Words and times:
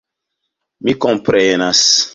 Mi 0.89 0.97
komprenas. 1.07 1.87